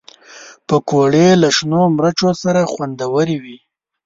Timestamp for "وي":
3.43-3.57